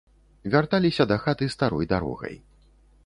Вярталіся 0.53 1.07
дахаты 1.11 1.49
старой 1.57 1.85
дарогай. 1.93 2.35